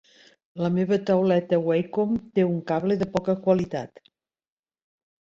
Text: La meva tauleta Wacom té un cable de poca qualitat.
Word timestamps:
La 0.63 0.71
meva 0.77 0.97
tauleta 1.09 1.61
Wacom 1.67 2.17
té 2.39 2.49
un 2.49 2.59
cable 2.75 3.01
de 3.05 3.11
poca 3.15 3.39
qualitat. 3.47 4.07